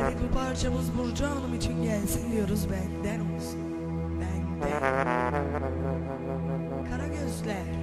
[0.00, 3.60] Evet bu parçamız Burcu Hanım için gelsin diyoruz benden olsun.
[4.20, 4.80] Benden.
[6.90, 7.82] Kara gözler.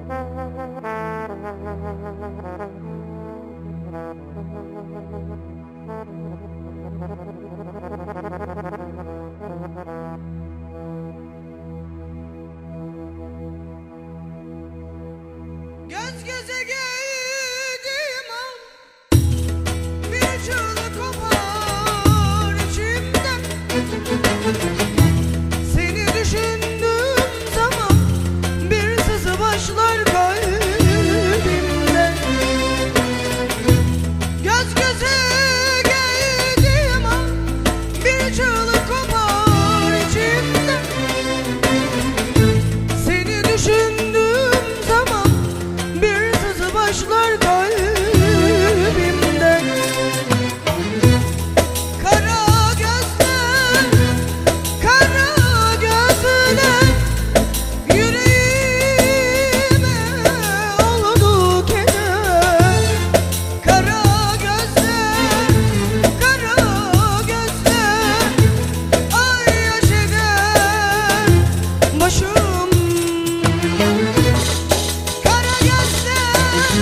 [38.01, 38.60] future.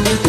[0.05, 0.28] Thank you.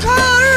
[0.00, 0.55] çıkar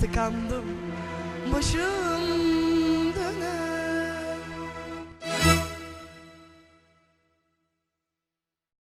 [0.00, 0.64] tıkandım
[1.52, 2.35] Başım